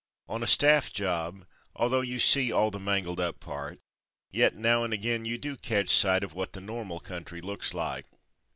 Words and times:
On 0.27 0.41
a 0.41 0.47
staff 0.47 0.91
job, 0.91 1.45
although 1.75 2.01
you 2.01 2.17
see 2.17 2.51
all 2.51 2.71
the 2.71 2.79
mangled 2.79 3.19
up 3.19 3.39
part, 3.39 3.77
yet 4.31 4.55
now 4.55 4.83
and 4.83 4.91
again 4.93 5.25
you 5.25 5.37
do 5.37 5.55
catch 5.55 5.89
sight 5.89 6.23
of 6.23 6.33
what 6.33 6.53
the 6.53 6.59
normal 6.59 6.99
country 6.99 7.39
looks 7.39 7.71
like. 7.71 8.05